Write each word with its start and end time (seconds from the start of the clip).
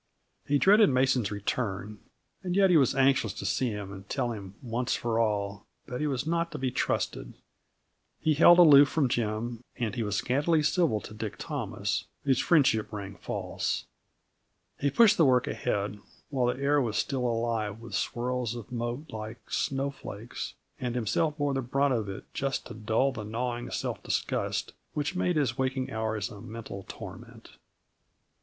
He 0.47 0.57
dreaded 0.57 0.89
Mason's 0.89 1.29
return, 1.29 1.99
and 2.41 2.55
yet 2.55 2.71
he 2.71 2.75
was 2.77 2.95
anxious 2.95 3.33
to 3.33 3.45
see 3.45 3.69
him 3.69 3.93
and 3.93 4.09
tell 4.09 4.31
him, 4.31 4.55
once 4.63 4.95
for 4.95 5.19
all, 5.19 5.67
that 5.85 6.01
he 6.01 6.07
was 6.07 6.25
not 6.25 6.51
to 6.53 6.57
be 6.57 6.71
trusted. 6.71 7.35
He 8.19 8.33
held 8.33 8.57
aloof 8.57 8.89
from 8.89 9.09
Jim 9.09 9.63
and 9.75 9.93
he 9.93 10.01
was 10.01 10.15
scantily 10.15 10.63
civil 10.63 11.01
to 11.01 11.13
Dick 11.13 11.35
Thomas, 11.37 12.05
whose 12.23 12.39
friendship 12.39 12.91
rang 12.91 13.15
false. 13.17 13.85
He 14.79 14.89
pushed 14.89 15.17
the 15.17 15.25
work 15.25 15.47
ahead 15.47 15.99
while 16.31 16.47
the 16.51 16.59
air 16.59 16.81
was 16.81 16.97
still 16.97 17.27
alive 17.27 17.79
with 17.79 17.93
swirls 17.93 18.55
of 18.55 18.71
mote 18.71 19.11
like 19.11 19.51
snowflakes, 19.51 20.55
and 20.79 20.95
himself 20.95 21.37
bore 21.37 21.53
the 21.53 21.61
brunt 21.61 21.93
of 21.93 22.09
it 22.09 22.23
just 22.33 22.65
to 22.65 22.73
dull 22.73 23.11
that 23.11 23.25
gnawing 23.25 23.69
self 23.69 24.01
disgust 24.01 24.73
which 24.95 25.15
made 25.15 25.35
his 25.35 25.59
waking 25.59 25.91
hours 25.91 26.31
a 26.31 26.41
mental 26.41 26.85
torment. 26.87 27.51